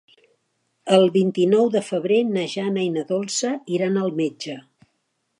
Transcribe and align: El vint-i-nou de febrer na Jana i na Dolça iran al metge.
El 0.95 1.03
vint-i-nou 1.17 1.67
de 1.75 1.81
febrer 1.89 2.17
na 2.29 2.45
Jana 2.53 2.85
i 2.85 2.89
na 2.95 3.03
Dolça 3.11 3.51
iran 3.77 4.01
al 4.05 4.09
metge. 4.23 4.57